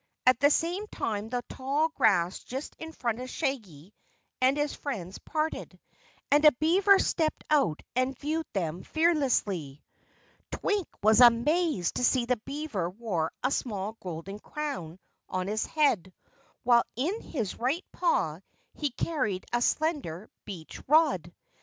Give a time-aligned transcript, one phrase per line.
[0.25, 3.93] At the same time the tall grass just in front of Shaggy
[4.41, 5.79] and his friends parted,
[6.31, 9.83] and a beaver stepped out and viewed them fearlessly.
[10.49, 14.97] Twink was amazed to see that the beaver wore a small golden crown
[15.29, 16.11] on his head,
[16.63, 18.39] while in his right paw
[18.73, 21.31] he carried a slender beech rod.